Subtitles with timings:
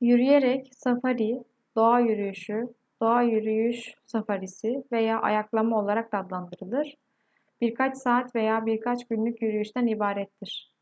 [0.00, 1.44] yürüyerek safari
[1.76, 6.96] doğa yürüyüşü doğa yürüyüş safarisi veya ayaklama olarak da adlandırılır
[7.60, 10.72] birkaç saat veya birkaç günlük yürüyüşten ibarettir